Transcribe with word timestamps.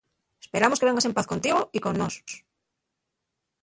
Esperamos 0.43 0.79
que 0.79 0.87
vengas 0.87 1.07
en 1.07 1.15
paz 1.17 1.27
contigo 1.31 1.59
y 1.77 1.79
con 1.85 1.93
nós. 2.01 2.15